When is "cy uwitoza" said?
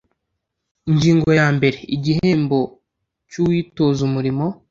3.29-3.99